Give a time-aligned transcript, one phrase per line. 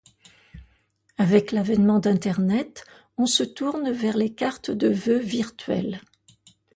[1.19, 2.85] Avec l'avènement d'internet,
[3.17, 6.01] on se tourne vers les cartes de vœux virtuelles.